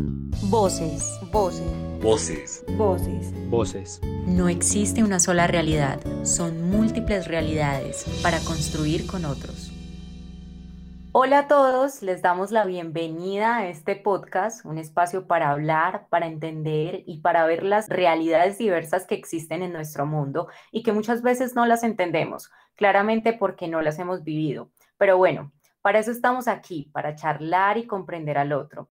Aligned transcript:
Voces. 0.00 1.20
Voces. 1.30 2.00
Voces. 2.00 2.64
Voces. 2.78 3.50
Voces. 3.50 4.00
No 4.26 4.48
existe 4.48 5.04
una 5.04 5.20
sola 5.20 5.46
realidad, 5.46 6.00
son 6.24 6.70
múltiples 6.70 7.28
realidades 7.28 8.06
para 8.22 8.38
construir 8.40 9.06
con 9.06 9.26
otros. 9.26 9.70
Hola 11.12 11.40
a 11.40 11.48
todos, 11.48 12.02
les 12.02 12.22
damos 12.22 12.50
la 12.50 12.64
bienvenida 12.64 13.58
a 13.58 13.68
este 13.68 13.94
podcast, 13.96 14.64
un 14.64 14.78
espacio 14.78 15.26
para 15.26 15.50
hablar, 15.50 16.06
para 16.08 16.26
entender 16.26 17.02
y 17.04 17.20
para 17.20 17.44
ver 17.44 17.62
las 17.62 17.88
realidades 17.88 18.56
diversas 18.56 19.06
que 19.06 19.16
existen 19.16 19.62
en 19.62 19.72
nuestro 19.72 20.06
mundo 20.06 20.48
y 20.72 20.82
que 20.82 20.92
muchas 20.92 21.20
veces 21.20 21.54
no 21.54 21.66
las 21.66 21.82
entendemos, 21.82 22.50
claramente 22.74 23.34
porque 23.34 23.68
no 23.68 23.82
las 23.82 23.98
hemos 23.98 24.24
vivido. 24.24 24.70
Pero 24.96 25.18
bueno, 25.18 25.52
para 25.82 25.98
eso 25.98 26.10
estamos 26.10 26.48
aquí, 26.48 26.88
para 26.92 27.14
charlar 27.14 27.76
y 27.76 27.86
comprender 27.86 28.38
al 28.38 28.52
otro. 28.52 28.88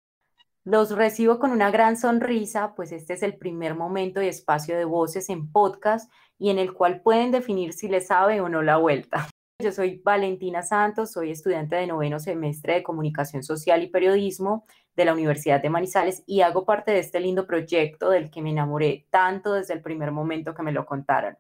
Los 0.70 0.92
recibo 0.92 1.40
con 1.40 1.52
una 1.52 1.72
gran 1.72 1.96
sonrisa, 1.96 2.76
pues 2.76 2.92
este 2.92 3.14
es 3.14 3.24
el 3.24 3.38
primer 3.38 3.74
momento 3.74 4.22
y 4.22 4.28
espacio 4.28 4.78
de 4.78 4.84
voces 4.84 5.30
en 5.30 5.50
podcast 5.50 6.12
y 6.38 6.50
en 6.50 6.60
el 6.60 6.74
cual 6.74 7.00
pueden 7.00 7.32
definir 7.32 7.72
si 7.72 7.88
les 7.88 8.08
sabe 8.08 8.42
o 8.42 8.50
no 8.50 8.62
la 8.62 8.76
vuelta. 8.76 9.30
Yo 9.64 9.72
soy 9.72 10.02
Valentina 10.04 10.64
Santos, 10.64 11.14
soy 11.14 11.32
estudiante 11.32 11.78
de 11.78 11.88
noveno 11.88 12.20
semestre 12.20 12.74
de 12.74 12.84
Comunicación 12.84 13.44
Social 13.44 13.82
y 13.82 13.88
Periodismo 13.88 14.66
de 14.94 15.06
la 15.06 15.14
Universidad 15.14 15.62
de 15.62 15.70
Manizales 15.70 16.24
y 16.28 16.42
hago 16.42 16.66
parte 16.66 16.92
de 16.92 17.00
este 17.00 17.22
lindo 17.22 17.48
proyecto 17.48 18.10
del 18.10 18.30
que 18.30 18.42
me 18.42 18.50
enamoré 18.50 19.08
tanto 19.10 19.54
desde 19.54 19.74
el 19.74 19.82
primer 19.82 20.12
momento 20.12 20.54
que 20.54 20.64
me 20.64 20.74
lo 20.74 20.86
contaron. 20.86 21.38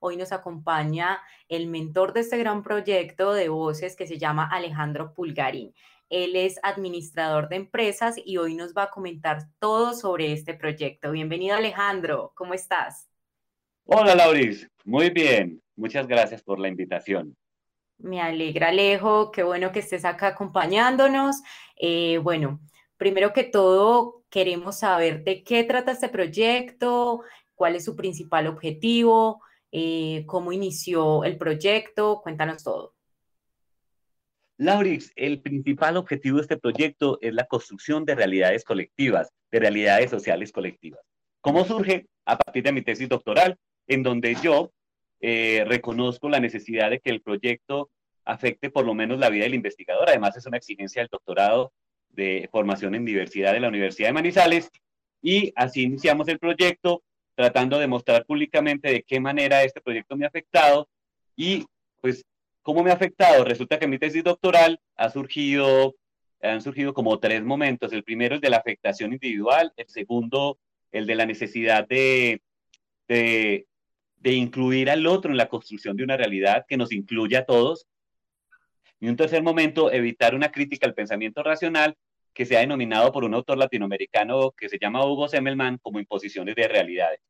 Hoy 0.00 0.16
nos 0.16 0.32
acompaña 0.32 1.20
el 1.50 1.66
mentor 1.66 2.14
de 2.14 2.20
este 2.20 2.38
gran 2.38 2.62
proyecto 2.62 3.34
de 3.34 3.50
voces 3.50 3.94
que 3.94 4.06
se 4.06 4.18
llama 4.18 4.48
Alejandro 4.50 5.12
Pulgarín. 5.12 5.74
Él 6.14 6.36
es 6.36 6.60
administrador 6.62 7.48
de 7.48 7.56
empresas 7.56 8.14
y 8.24 8.36
hoy 8.36 8.54
nos 8.54 8.72
va 8.72 8.84
a 8.84 8.90
comentar 8.90 9.48
todo 9.58 9.94
sobre 9.94 10.32
este 10.32 10.54
proyecto. 10.54 11.10
Bienvenido 11.10 11.56
Alejandro, 11.56 12.30
¿cómo 12.36 12.54
estás? 12.54 13.08
Hola 13.84 14.14
Lauris, 14.14 14.70
muy 14.84 15.10
bien. 15.10 15.60
Muchas 15.74 16.06
gracias 16.06 16.40
por 16.40 16.60
la 16.60 16.68
invitación. 16.68 17.36
Me 17.98 18.20
alegra 18.20 18.68
Alejo, 18.68 19.32
qué 19.32 19.42
bueno 19.42 19.72
que 19.72 19.80
estés 19.80 20.04
acá 20.04 20.28
acompañándonos. 20.28 21.42
Eh, 21.74 22.18
bueno, 22.18 22.60
primero 22.96 23.32
que 23.32 23.42
todo, 23.42 24.22
queremos 24.30 24.78
saber 24.78 25.24
de 25.24 25.42
qué 25.42 25.64
trata 25.64 25.90
este 25.90 26.08
proyecto, 26.08 27.22
cuál 27.56 27.74
es 27.74 27.84
su 27.84 27.96
principal 27.96 28.46
objetivo, 28.46 29.42
eh, 29.72 30.22
cómo 30.26 30.52
inició 30.52 31.24
el 31.24 31.36
proyecto, 31.38 32.20
cuéntanos 32.22 32.62
todo. 32.62 32.93
Laurix, 34.56 35.12
el 35.16 35.40
principal 35.40 35.96
objetivo 35.96 36.36
de 36.36 36.42
este 36.42 36.56
proyecto 36.56 37.18
es 37.20 37.34
la 37.34 37.46
construcción 37.46 38.04
de 38.04 38.14
realidades 38.14 38.64
colectivas, 38.64 39.30
de 39.50 39.60
realidades 39.60 40.10
sociales 40.10 40.52
colectivas. 40.52 41.00
¿Cómo 41.40 41.64
surge? 41.64 42.06
A 42.24 42.38
partir 42.38 42.62
de 42.62 42.72
mi 42.72 42.82
tesis 42.82 43.08
doctoral, 43.08 43.58
en 43.86 44.02
donde 44.02 44.36
yo 44.36 44.72
eh, 45.20 45.64
reconozco 45.66 46.28
la 46.28 46.40
necesidad 46.40 46.90
de 46.90 47.00
que 47.00 47.10
el 47.10 47.20
proyecto 47.20 47.90
afecte 48.24 48.70
por 48.70 48.86
lo 48.86 48.94
menos 48.94 49.18
la 49.18 49.28
vida 49.28 49.44
del 49.44 49.54
investigador. 49.54 50.08
Además, 50.08 50.36
es 50.36 50.46
una 50.46 50.56
exigencia 50.56 51.02
del 51.02 51.08
doctorado 51.10 51.72
de 52.10 52.48
formación 52.50 52.94
en 52.94 53.04
diversidad 53.04 53.52
de 53.52 53.60
la 53.60 53.68
Universidad 53.68 54.08
de 54.08 54.14
Manizales. 54.14 54.70
Y 55.20 55.52
así 55.56 55.82
iniciamos 55.82 56.28
el 56.28 56.38
proyecto, 56.38 57.02
tratando 57.34 57.78
de 57.78 57.86
mostrar 57.86 58.24
públicamente 58.24 58.90
de 58.90 59.02
qué 59.02 59.20
manera 59.20 59.64
este 59.64 59.80
proyecto 59.80 60.16
me 60.16 60.24
ha 60.24 60.28
afectado 60.28 60.88
y 61.36 61.64
pues 62.00 62.24
¿Cómo 62.64 62.82
me 62.82 62.90
ha 62.90 62.94
afectado? 62.94 63.44
Resulta 63.44 63.78
que 63.78 63.86
mi 63.86 63.98
tesis 63.98 64.24
doctoral 64.24 64.80
ha 64.96 65.10
surgido, 65.10 65.94
han 66.40 66.62
surgido 66.62 66.94
como 66.94 67.20
tres 67.20 67.44
momentos. 67.44 67.92
El 67.92 68.02
primero 68.02 68.36
es 68.36 68.40
de 68.40 68.48
la 68.48 68.56
afectación 68.56 69.12
individual, 69.12 69.70
el 69.76 69.86
segundo 69.86 70.58
el 70.90 71.06
de 71.06 71.14
la 71.14 71.26
necesidad 71.26 71.86
de, 71.86 72.40
de, 73.06 73.66
incluir 74.32 74.88
al 74.88 75.06
otro 75.06 75.30
en 75.30 75.36
la 75.36 75.50
construcción 75.50 75.94
de 75.94 76.04
una 76.04 76.16
realidad 76.16 76.64
que 76.66 76.78
nos 76.78 76.90
incluya 76.92 77.40
a 77.40 77.44
todos. 77.44 77.86
Y 78.98 79.08
un 79.08 79.16
tercer 79.16 79.42
momento, 79.42 79.92
evitar 79.92 80.34
una 80.34 80.50
crítica 80.50 80.86
al 80.86 80.94
pensamiento 80.94 81.42
racional 81.42 81.94
que 82.32 82.46
se 82.46 82.56
ha 82.56 82.60
denominado 82.60 83.12
por 83.12 83.24
un 83.24 83.34
autor 83.34 83.58
latinoamericano 83.58 84.52
que 84.52 84.70
se 84.70 84.78
llama 84.78 85.04
Hugo 85.04 85.28
Semmelman 85.28 85.76
como 85.82 86.00
imposiciones 86.00 86.54
de 86.54 86.66
realidades. 86.66 87.20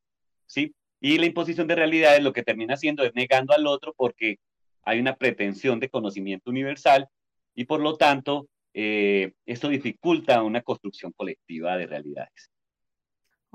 ¿sí? 0.47 0.77
Y 1.01 1.19
la 1.19 1.27
imposición 1.27 1.67
de 1.67 1.75
realidades 1.75 2.23
lo 2.23 2.33
que 2.33 2.45
termina 2.45 2.75
haciendo 2.75 3.03
es 3.03 3.13
negando 3.17 3.53
al 3.53 3.67
otro 3.67 3.95
porque 3.97 4.39
hay 4.85 5.01
una 5.01 5.17
pretensión 5.17 5.81
de 5.81 5.89
conocimiento 5.89 6.51
universal 6.51 7.09
y 7.55 7.65
por 7.65 7.81
lo 7.81 7.97
tanto 7.97 8.49
eh, 8.73 9.33
esto 9.47 9.69
dificulta 9.69 10.43
una 10.43 10.63
construcción 10.63 11.13
colectiva 11.13 11.77
de 11.77 11.87
realidades. 11.87 12.51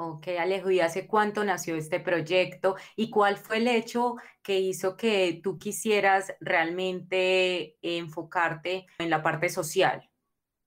Ok, 0.01 0.29
Alejo, 0.39 0.71
¿y 0.71 0.79
hace 0.79 1.07
cuánto 1.07 1.43
nació 1.43 1.75
este 1.75 1.99
proyecto? 1.99 2.77
¿Y 2.95 3.09
cuál 3.09 3.35
fue 3.35 3.57
el 3.57 3.67
hecho 3.67 4.15
que 4.41 4.57
hizo 4.57 4.95
que 4.95 5.41
tú 5.43 5.59
quisieras 5.59 6.33
realmente 6.39 7.75
enfocarte 7.81 8.85
en 8.97 9.09
la 9.09 9.21
parte 9.21 9.49
social? 9.49 10.09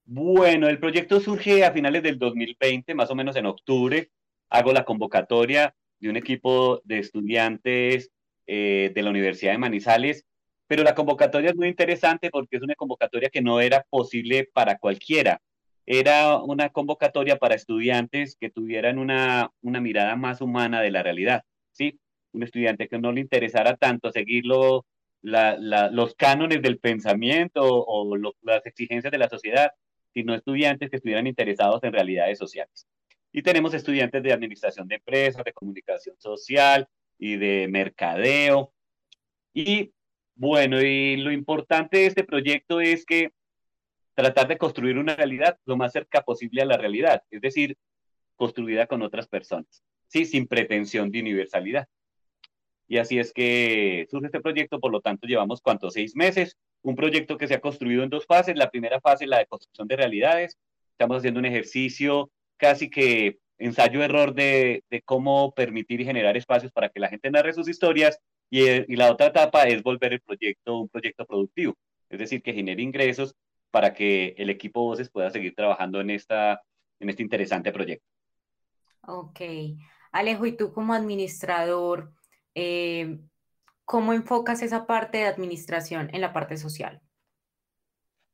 Bueno, 0.05 0.69
el 0.69 0.79
proyecto 0.79 1.19
surge 1.19 1.65
a 1.65 1.73
finales 1.73 2.03
del 2.03 2.19
2020, 2.19 2.95
más 2.95 3.11
o 3.11 3.15
menos 3.15 3.35
en 3.37 3.47
octubre. 3.47 4.11
Hago 4.51 4.71
la 4.75 4.85
convocatoria 4.85 5.75
de 5.99 6.11
un 6.11 6.17
equipo 6.17 6.83
de 6.85 6.99
estudiantes 6.99 8.11
eh, 8.47 8.93
de 8.95 9.03
la 9.03 9.09
Universidad 9.09 9.53
de 9.53 9.59
Manizales 9.59 10.27
pero 10.73 10.85
la 10.85 10.95
convocatoria 10.95 11.51
es 11.51 11.57
muy 11.57 11.69
interesante 11.69 12.31
porque 12.31 12.57
es 12.57 12.63
una 12.63 12.75
convocatoria 12.75 13.29
que 13.29 13.43
no 13.43 13.61
era 13.61 13.85
posible 13.91 14.49
para 14.55 14.79
cualquiera. 14.79 15.43
Era 15.85 16.39
una 16.39 16.71
convocatoria 16.71 17.37
para 17.37 17.57
estudiantes 17.57 18.39
que 18.41 18.49
tuvieran 18.49 18.99
una, 18.99 19.51
una 19.61 19.83
mirada 19.83 20.17
más 20.17 20.41
humana 20.41 20.81
de 20.81 20.91
la 20.91 21.03
realidad, 21.03 21.45
¿sí? 21.73 22.01
Un 22.33 22.43
estudiante 22.43 22.89
que 22.89 22.99
no 22.99 23.13
le 23.13 23.21
interesara 23.21 23.77
tanto 23.77 24.11
seguirlo 24.13 24.87
los 25.21 26.15
cánones 26.15 26.63
del 26.63 26.79
pensamiento 26.79 27.61
o 27.63 28.17
las 28.41 28.65
exigencias 28.65 29.13
de 29.13 29.19
la 29.19 29.29
sociedad, 29.29 29.73
sino 30.15 30.35
estudiantes 30.35 30.89
que 30.89 30.97
estuvieran 30.97 31.27
interesados 31.27 31.85
en 31.85 31.93
realidades 31.93 32.39
sociales. 32.39 32.87
Y 33.31 33.43
tenemos 33.43 33.75
estudiantes 33.75 34.23
de 34.23 34.33
administración 34.33 34.89
de 34.89 34.95
empresas, 34.95 35.45
de 35.45 35.53
comunicación 35.53 36.17
social 36.19 36.89
y 37.19 37.37
de 37.37 37.69
mercadeo. 37.69 38.73
Y 39.53 39.93
bueno, 40.35 40.81
y 40.81 41.17
lo 41.17 41.33
importante 41.33 41.99
de 41.99 42.07
este 42.07 42.25
proyecto 42.25 42.81
es 42.81 43.05
que 43.05 43.33
tratar 44.15 44.49
de 44.49 44.59
construir 44.59 44.99
una 44.99 45.17
realidad 45.17 45.59
lo 45.65 45.77
más 45.77 45.93
cerca 45.93 46.23
posible 46.23 46.63
a 46.63 46.67
la 46.67 46.77
realidad, 46.77 47.23
es 47.31 47.41
decir, 47.41 47.77
construida 48.37 48.87
con 48.87 49.03
otras 49.03 49.29
personas, 49.29 49.83
sí, 50.09 50.25
sin 50.25 50.47
pretensión 50.47 51.11
de 51.11 51.21
universalidad. 51.21 51.89
Y 52.89 52.99
así 52.99 53.19
es 53.19 53.33
que 53.33 54.07
surge 54.11 54.27
este 54.27 54.41
proyecto, 54.41 54.81
por 54.81 54.93
lo 54.93 55.01
tanto 55.01 55.27
llevamos 55.27 55.63
cuántos, 55.63 55.95
seis 55.95 56.15
meses, 56.15 56.59
un 56.83 56.97
proyecto 56.97 57.39
que 57.39 57.49
se 57.49 57.55
ha 57.55 57.61
construido 57.61 58.03
en 58.03 58.11
dos 58.11 58.27
fases. 58.27 58.57
La 58.57 58.71
primera 58.71 59.01
fase, 59.01 59.27
la 59.27 59.39
de 59.39 59.47
construcción 59.47 59.89
de 59.89 59.97
realidades. 59.97 60.59
Estamos 60.91 61.19
haciendo 61.19 61.41
un 61.41 61.47
ejercicio 61.47 62.31
casi 62.59 62.91
que 62.91 63.39
ensayo-error 63.59 64.35
de 64.35 64.83
cómo 65.07 65.53
permitir 65.55 66.01
y 66.01 66.05
generar 66.05 66.37
espacios 66.37 66.73
para 66.73 66.91
que 66.91 67.01
la 67.01 67.09
gente 67.09 67.31
narre 67.31 67.55
sus 67.55 67.69
historias 67.69 68.19
eh, 68.53 68.85
y, 68.89 68.97
la 68.97 69.11
otra 69.11 69.29
etapa 69.29 69.65
es 69.65 69.83
volver 69.83 70.13
el 70.13 70.21
proyecto 70.21 70.79
un 70.79 70.89
proyecto 70.89 71.25
productivo, 71.25 71.75
es 72.11 72.19
decir, 72.19 72.43
que 72.43 72.53
genere 72.53 72.83
ingresos 72.83 73.35
para 73.71 73.95
que 73.95 74.35
el 74.37 74.51
equipo 74.51 74.83
Voces 74.83 75.11
pueda 75.11 75.31
seguir 75.31 75.55
trabajando 75.55 76.01
en, 76.01 76.11
esta, 76.11 76.61
en 77.01 77.09
este 77.09 77.23
interesante 77.23 77.73
proyecto. 77.73 78.07
Ok. 79.07 79.41
Alejo, 80.13 80.47
y 80.47 80.57
tú 80.57 80.73
como 80.73 80.93
administrador, 80.93 82.13
eh, 82.55 83.19
¿cómo 83.85 84.13
enfocas 84.13 84.63
esa 84.63 84.87
parte 84.87 85.19
de 85.19 85.25
administración 85.25 86.11
en 86.13 86.21
la 86.21 86.33
parte 86.33 86.59
social? 86.59 87.01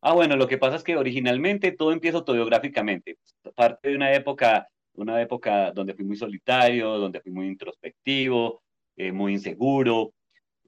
Ah, 0.00 0.14
bueno, 0.14 0.36
lo 0.36 0.46
que 0.46 0.58
pasa 0.58 0.76
es 0.76 0.84
que 0.84 0.96
originalmente 0.96 1.72
todo 1.72 1.92
empieza 1.92 2.18
autobiográficamente. 2.18 3.18
Parte 3.54 3.88
de 3.88 3.96
una 3.96 4.12
época, 4.12 4.68
una 4.94 5.20
época 5.20 5.72
donde 5.72 5.94
fui 5.94 6.04
muy 6.04 6.16
solitario, 6.16 6.98
donde 6.98 7.20
fui 7.20 7.32
muy 7.32 7.46
introspectivo, 7.46 8.62
eh, 8.96 9.12
muy 9.12 9.32
inseguro. 9.32 10.12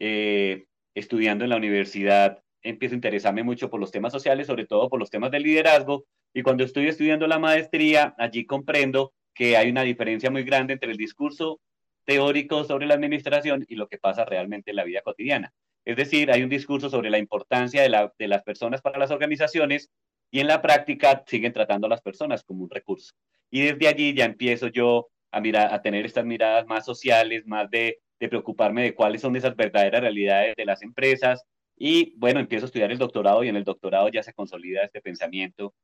Eh, 0.00 0.64
estudiando 0.94 1.44
en 1.44 1.50
la 1.50 1.56
universidad, 1.56 2.42
empiezo 2.62 2.94
a 2.94 2.96
interesarme 2.96 3.44
mucho 3.44 3.70
por 3.70 3.78
los 3.78 3.92
temas 3.92 4.12
sociales, 4.12 4.46
sobre 4.46 4.66
todo 4.66 4.88
por 4.88 4.98
los 4.98 5.10
temas 5.10 5.30
de 5.30 5.40
liderazgo. 5.40 6.04
Y 6.34 6.42
cuando 6.42 6.64
estoy 6.64 6.88
estudiando 6.88 7.26
la 7.26 7.38
maestría, 7.38 8.14
allí 8.18 8.44
comprendo 8.44 9.12
que 9.34 9.56
hay 9.56 9.70
una 9.70 9.82
diferencia 9.82 10.30
muy 10.30 10.42
grande 10.42 10.72
entre 10.72 10.90
el 10.90 10.96
discurso 10.96 11.60
teórico 12.04 12.64
sobre 12.64 12.86
la 12.86 12.94
administración 12.94 13.64
y 13.68 13.76
lo 13.76 13.86
que 13.86 13.98
pasa 13.98 14.24
realmente 14.24 14.70
en 14.70 14.76
la 14.76 14.84
vida 14.84 15.02
cotidiana. 15.02 15.52
Es 15.84 15.96
decir, 15.96 16.30
hay 16.30 16.42
un 16.42 16.50
discurso 16.50 16.90
sobre 16.90 17.10
la 17.10 17.18
importancia 17.18 17.82
de, 17.82 18.10
de 18.18 18.28
las 18.28 18.42
personas 18.42 18.82
para 18.82 18.98
las 18.98 19.10
organizaciones 19.10 19.90
y 20.30 20.40
en 20.40 20.46
la 20.46 20.62
práctica 20.62 21.24
siguen 21.26 21.52
tratando 21.52 21.86
a 21.86 21.90
las 21.90 22.02
personas 22.02 22.42
como 22.44 22.64
un 22.64 22.70
recurso. 22.70 23.14
Y 23.50 23.62
desde 23.62 23.88
allí 23.88 24.14
ya 24.14 24.24
empiezo 24.24 24.68
yo 24.68 25.08
a, 25.30 25.40
mirar, 25.40 25.72
a 25.72 25.82
tener 25.82 26.06
estas 26.06 26.24
miradas 26.24 26.66
más 26.66 26.84
sociales, 26.84 27.46
más 27.46 27.70
de 27.70 27.98
de 28.20 28.28
preocuparme 28.28 28.82
de 28.82 28.94
cuáles 28.94 29.22
son 29.22 29.34
esas 29.34 29.56
verdaderas 29.56 30.02
realidades 30.02 30.54
de 30.56 30.64
las 30.64 30.82
empresas. 30.82 31.42
Y 31.76 32.14
bueno, 32.18 32.38
empiezo 32.38 32.66
a 32.66 32.68
estudiar 32.68 32.92
el 32.92 32.98
doctorado 32.98 33.42
y 33.42 33.48
en 33.48 33.56
el 33.56 33.64
doctorado 33.64 34.08
ya 34.10 34.22
se 34.22 34.34
consolida 34.34 34.84
este 34.84 35.00
pensamiento 35.00 35.74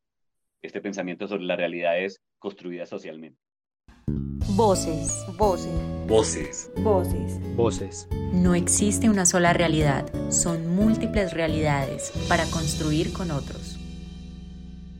este 0.63 0.81
pensamiento 0.81 1.29
sobre 1.29 1.45
las 1.45 1.57
realidades 1.57 2.21
construidas 2.39 2.89
socialmente. 2.89 3.41
Voces, 4.57 5.25
voces, 5.37 5.73
voces, 6.07 6.71
voces, 6.79 7.57
voces. 7.57 8.09
No 8.33 8.55
existe 8.55 9.11
una 9.11 9.27
sola 9.27 9.53
realidad, 9.53 10.07
son 10.31 10.69
múltiples 10.69 11.33
realidades 11.33 12.13
para 12.29 12.45
construir 12.47 13.13
con 13.13 13.31
otros. 13.31 13.76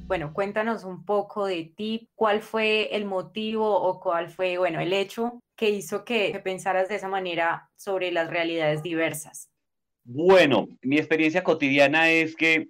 Bueno, 0.07 0.33
cuéntanos 0.33 0.85
un 0.85 1.05
poco 1.05 1.47
de 1.47 1.73
ti, 1.77 2.09
cuál 2.15 2.41
fue 2.41 2.95
el 2.95 3.07
motivo 3.07 3.69
o 3.69 3.99
cuál 3.99 4.29
fue, 4.29 4.57
bueno, 4.57 4.79
el 4.81 4.93
hecho 4.93 5.41
que 5.57 5.71
hizo 5.71 6.05
que 6.05 6.41
pensaras 6.45 6.89
de 6.89 6.95
esa 6.95 7.09
manera 7.09 7.69
sobre 7.75 8.13
las 8.13 8.31
realidades 8.31 8.85
diversas. 8.85 9.51
Bueno, 10.05 10.69
mi 10.83 10.99
experiencia 10.99 11.43
cotidiana 11.43 12.09
es 12.11 12.37
que, 12.37 12.69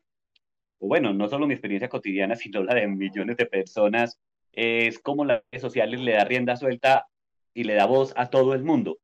bueno, 0.80 1.12
no 1.12 1.28
solo 1.28 1.46
mi 1.46 1.52
experiencia 1.52 1.90
cotidiana, 1.90 2.36
sino 2.36 2.62
la 2.62 2.74
de 2.74 2.86
millones 2.86 3.36
de 3.36 3.44
personas, 3.44 4.18
es 4.52 4.98
como 4.98 5.26
las 5.26 5.42
redes 5.50 5.60
sociales 5.60 6.00
le 6.00 6.12
da 6.12 6.24
rienda 6.24 6.56
suelta 6.56 7.06
y 7.52 7.64
le 7.64 7.74
da 7.74 7.84
voz 7.84 8.14
a 8.16 8.30
todo 8.30 8.54
el 8.54 8.64
mundo. 8.64 8.96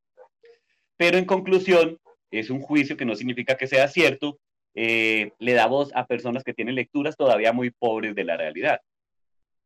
Pero 0.96 1.18
en 1.18 1.26
conclusión, 1.26 1.98
es 2.30 2.48
un 2.48 2.60
juicio 2.60 2.96
que 2.96 3.04
no 3.04 3.14
significa 3.14 3.58
que 3.58 3.66
sea 3.66 3.88
cierto, 3.88 4.38
eh, 4.74 5.32
le 5.38 5.52
da 5.52 5.66
voz 5.66 5.90
a 5.94 6.06
personas 6.06 6.44
que 6.44 6.54
tienen 6.54 6.74
lecturas 6.74 7.16
todavía 7.16 7.52
muy 7.52 7.70
pobres 7.70 8.14
de 8.14 8.24
la 8.24 8.36
realidad. 8.36 8.80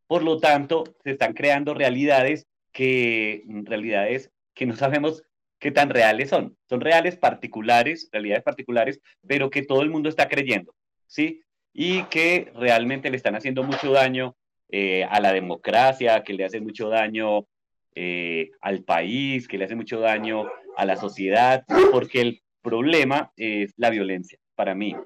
Por 0.07 0.23
lo 0.23 0.39
tanto, 0.39 0.85
se 1.03 1.13
están 1.13 1.33
creando 1.33 1.75
realidades 1.75 2.47
que, 2.73 3.45
realidades 3.65 4.31
que 4.55 4.67
no 4.67 4.77
sabemos 4.77 5.23
qué 5.59 5.71
tan 5.71 5.91
reales 5.91 6.31
son. 6.31 6.57
Son 6.69 6.81
reales 6.81 7.17
particulares, 7.17 8.09
realidades 8.13 8.45
particulares, 8.45 9.01
pero 9.27 9.51
que 9.51 9.63
todo 9.63 9.83
el 9.83 9.91
mundo 9.91 10.09
está 10.09 10.29
creyendo, 10.29 10.75
¿sí? 11.07 11.43
Y 11.73 12.05
que 12.05 12.53
realmente 12.55 13.11
le 13.11 13.17
están 13.17 13.35
haciendo 13.35 13.63
mucho 13.63 13.93
daño 13.93 14.37
eh, 14.69 15.05
a 15.05 15.21
la 15.21 15.33
democracia, 15.33 16.23
que 16.23 16.35
le 16.35 16.45
hace 16.45 16.61
mucho 16.61 16.89
daño 16.89 17.47
eh, 17.95 18.51
al 18.61 18.83
país, 18.83 19.47
que 19.49 19.59
le 19.59 19.65
hace 19.65 19.75
mucho 19.75 20.01
daño 20.01 20.47
a 20.77 20.85
la 20.85 20.97
sociedad, 20.97 21.65
porque 21.93 22.21
el 22.21 22.43
problema 22.63 23.33
es 23.37 23.73
la 23.77 23.91
violencia. 23.91 24.39
Para 24.57 24.75
mí, 24.75 24.97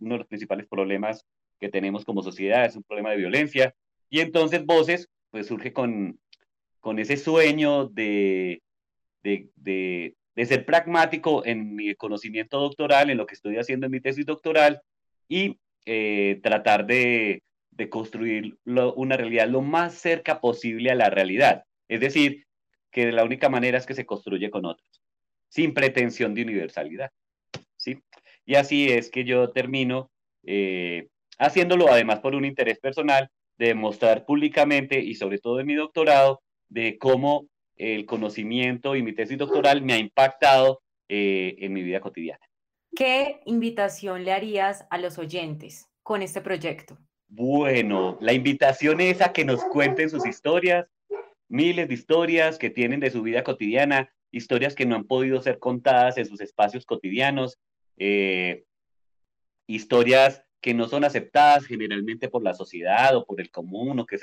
uno 0.00 0.14
de 0.14 0.18
los 0.18 0.26
principales 0.26 0.66
problemas 0.66 1.24
que 1.60 1.68
tenemos 1.68 2.04
como 2.04 2.22
sociedad 2.22 2.64
es 2.64 2.76
un 2.76 2.82
problema 2.82 3.10
de 3.10 3.16
violencia. 3.16 3.74
Y 4.10 4.20
entonces 4.20 4.64
Voces, 4.64 5.08
pues 5.30 5.46
surge 5.46 5.72
con, 5.72 6.18
con 6.80 6.98
ese 6.98 7.16
sueño 7.16 7.86
de, 7.86 8.62
de, 9.22 9.48
de, 9.56 10.14
ser 10.46 10.66
pragmático 10.66 11.44
en 11.46 11.74
mi 11.74 11.94
conocimiento 11.94 12.58
doctoral, 12.60 13.10
en 13.10 13.18
lo 13.18 13.26
que 13.26 13.34
estoy 13.34 13.56
haciendo 13.56 13.86
en 13.86 13.92
mi 13.92 14.00
tesis 14.00 14.26
doctoral, 14.26 14.82
y 15.28 15.58
eh, 15.86 16.40
tratar 16.42 16.86
de, 16.86 17.42
de 17.70 17.88
construir 17.88 18.56
una 18.64 19.16
realidad 19.16 19.48
lo 19.48 19.60
más 19.62 19.94
cerca 19.94 20.40
posible 20.40 20.90
a 20.90 20.94
la 20.94 21.10
realidad. 21.10 21.64
Es 21.88 22.00
decir, 22.00 22.46
que 22.90 23.10
la 23.10 23.24
única 23.24 23.48
manera 23.48 23.78
es 23.78 23.86
que 23.86 23.94
se 23.94 24.06
construye 24.06 24.50
con 24.50 24.64
otros, 24.64 25.02
sin 25.48 25.74
pretensión 25.74 26.34
de 26.34 26.42
universalidad. 26.42 27.10
¿sí? 27.76 28.00
Y 28.46 28.56
así 28.56 28.88
es 28.90 29.10
que 29.10 29.24
yo 29.24 29.50
termino 29.50 30.10
eh, 30.44 31.08
haciéndolo 31.38 31.88
además 31.88 32.20
por 32.20 32.34
un 32.34 32.44
interés 32.44 32.78
personal 32.78 33.28
de 33.58 33.68
demostrar 33.68 34.24
públicamente 34.24 35.00
y 35.00 35.14
sobre 35.14 35.38
todo 35.38 35.60
en 35.60 35.66
mi 35.66 35.74
doctorado 35.74 36.42
de 36.68 36.98
cómo 36.98 37.46
el 37.76 38.06
conocimiento 38.06 38.96
y 38.96 39.02
mi 39.02 39.12
tesis 39.12 39.38
doctoral 39.38 39.82
me 39.82 39.94
ha 39.94 39.98
impactado 39.98 40.82
eh, 41.08 41.56
en 41.58 41.72
mi 41.72 41.82
vida 41.82 42.00
cotidiana. 42.00 42.44
¿Qué 42.94 43.40
invitación 43.46 44.24
le 44.24 44.32
harías 44.32 44.86
a 44.90 44.98
los 44.98 45.18
oyentes 45.18 45.88
con 46.02 46.22
este 46.22 46.40
proyecto? 46.40 46.96
Bueno, 47.28 48.16
la 48.20 48.32
invitación 48.32 49.00
es 49.00 49.20
a 49.20 49.32
que 49.32 49.44
nos 49.44 49.64
cuenten 49.64 50.08
sus 50.08 50.24
historias, 50.24 50.86
miles 51.48 51.88
de 51.88 51.94
historias 51.94 52.58
que 52.58 52.70
tienen 52.70 53.00
de 53.00 53.10
su 53.10 53.22
vida 53.22 53.42
cotidiana, 53.42 54.08
historias 54.30 54.74
que 54.74 54.86
no 54.86 54.94
han 54.94 55.04
podido 55.04 55.42
ser 55.42 55.58
contadas 55.58 56.16
en 56.18 56.26
sus 56.26 56.40
espacios 56.40 56.86
cotidianos, 56.86 57.58
eh, 57.96 58.64
historias 59.66 60.42
que 60.60 60.74
no 60.74 60.88
son 60.88 61.04
aceptadas 61.04 61.66
generalmente 61.66 62.28
por 62.28 62.42
la 62.42 62.54
sociedad 62.54 63.14
o 63.16 63.26
por 63.26 63.40
el 63.40 63.50
común 63.50 63.98
o 63.98 64.06
que 64.06 64.18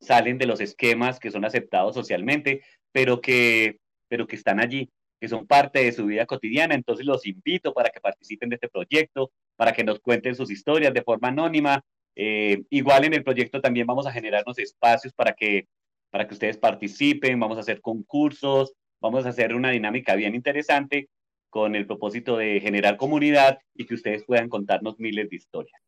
salen 0.00 0.38
de 0.38 0.46
los 0.46 0.60
esquemas 0.60 1.18
que 1.18 1.30
son 1.30 1.44
aceptados 1.44 1.94
socialmente, 1.94 2.62
pero 2.92 3.20
que, 3.20 3.78
pero 4.08 4.26
que 4.26 4.36
están 4.36 4.60
allí, 4.60 4.90
que 5.20 5.28
son 5.28 5.46
parte 5.46 5.82
de 5.82 5.92
su 5.92 6.06
vida 6.06 6.26
cotidiana. 6.26 6.74
Entonces 6.74 7.04
los 7.04 7.26
invito 7.26 7.74
para 7.74 7.90
que 7.90 8.00
participen 8.00 8.50
de 8.50 8.54
este 8.56 8.68
proyecto, 8.68 9.32
para 9.56 9.72
que 9.72 9.84
nos 9.84 9.98
cuenten 9.98 10.36
sus 10.36 10.50
historias 10.50 10.94
de 10.94 11.02
forma 11.02 11.28
anónima, 11.28 11.84
eh, 12.16 12.62
igual 12.70 13.04
en 13.04 13.14
el 13.14 13.24
proyecto 13.24 13.60
también 13.60 13.86
vamos 13.86 14.06
a 14.06 14.12
generarnos 14.12 14.58
espacios 14.58 15.12
para 15.12 15.32
que, 15.32 15.66
para 16.10 16.28
que 16.28 16.34
ustedes 16.34 16.56
participen, 16.56 17.40
vamos 17.40 17.56
a 17.56 17.60
hacer 17.62 17.80
concursos, 17.80 18.74
vamos 19.00 19.26
a 19.26 19.30
hacer 19.30 19.54
una 19.54 19.70
dinámica 19.70 20.14
bien 20.14 20.36
interesante 20.36 21.08
con 21.54 21.76
el 21.76 21.86
propósito 21.86 22.36
de 22.36 22.58
generar 22.58 22.96
comunidad 22.96 23.60
y 23.76 23.86
que 23.86 23.94
ustedes 23.94 24.24
puedan 24.24 24.48
contarnos 24.48 24.98
miles 24.98 25.30
de 25.30 25.36
historias. 25.36 25.80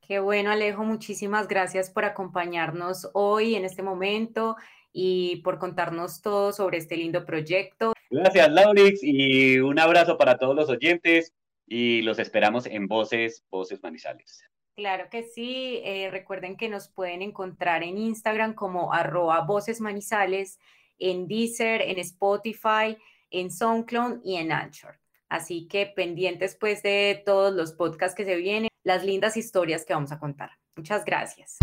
Qué 0.00 0.18
bueno, 0.18 0.50
Alejo, 0.50 0.82
muchísimas 0.82 1.46
gracias 1.46 1.90
por 1.90 2.04
acompañarnos 2.04 3.08
hoy 3.12 3.54
en 3.54 3.64
este 3.64 3.84
momento 3.84 4.56
y 4.92 5.42
por 5.44 5.60
contarnos 5.60 6.22
todo 6.22 6.52
sobre 6.52 6.78
este 6.78 6.96
lindo 6.96 7.24
proyecto. 7.24 7.92
Gracias, 8.10 8.50
Laurix, 8.50 8.98
y 9.04 9.60
un 9.60 9.78
abrazo 9.78 10.18
para 10.18 10.38
todos 10.38 10.56
los 10.56 10.68
oyentes 10.68 11.36
y 11.68 12.02
los 12.02 12.18
esperamos 12.18 12.66
en 12.66 12.88
Voces, 12.88 13.44
Voces 13.48 13.80
Manizales. 13.84 14.42
Claro 14.74 15.04
que 15.08 15.22
sí. 15.22 15.82
Eh, 15.84 16.08
recuerden 16.10 16.56
que 16.56 16.68
nos 16.68 16.88
pueden 16.88 17.22
encontrar 17.22 17.84
en 17.84 17.96
Instagram 17.96 18.54
como 18.54 18.92
arroba 18.92 19.42
voces 19.42 19.80
manizales, 19.80 20.58
en 20.98 21.28
Deezer, 21.28 21.80
en 21.80 22.00
Spotify, 22.00 22.98
en 23.30 23.50
SoundCloud 23.50 24.20
y 24.24 24.36
en 24.36 24.52
Anchor. 24.52 24.98
Así 25.28 25.68
que 25.68 25.86
pendientes 25.86 26.56
pues 26.56 26.82
de 26.82 27.22
todos 27.24 27.54
los 27.54 27.72
podcasts 27.72 28.16
que 28.16 28.24
se 28.24 28.36
vienen, 28.36 28.70
las 28.82 29.04
lindas 29.04 29.36
historias 29.36 29.84
que 29.84 29.94
vamos 29.94 30.12
a 30.12 30.18
contar. 30.18 30.50
Muchas 30.76 31.04
gracias. 31.04 31.58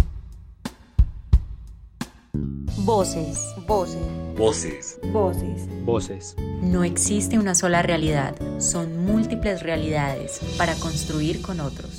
Voces, 2.85 3.55
voces, 3.65 4.01
voces, 4.37 4.99
voces, 5.11 5.67
voces. 5.83 6.35
No 6.61 6.83
existe 6.83 7.39
una 7.39 7.55
sola 7.55 7.81
realidad, 7.81 8.35
son 8.59 9.03
múltiples 9.03 9.63
realidades 9.63 10.39
para 10.57 10.75
construir 10.75 11.41
con 11.41 11.59
otros. 11.59 11.96